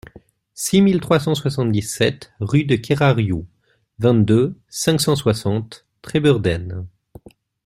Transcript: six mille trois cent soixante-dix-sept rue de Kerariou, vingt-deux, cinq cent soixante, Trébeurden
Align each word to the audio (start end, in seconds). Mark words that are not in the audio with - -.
six 0.55 0.81
mille 0.81 0.99
trois 0.99 1.19
cent 1.19 1.35
soixante-dix-sept 1.35 2.31
rue 2.39 2.63
de 2.63 2.75
Kerariou, 2.75 3.45
vingt-deux, 3.99 4.57
cinq 4.67 4.99
cent 4.99 5.15
soixante, 5.15 5.85
Trébeurden 6.01 6.87